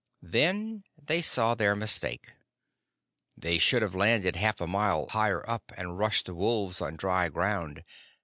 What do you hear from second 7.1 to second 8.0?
ground.